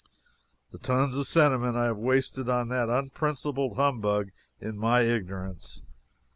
[0.71, 5.83] The tons of sentiment I have wasted on that unprincipled humbug in my ignorance!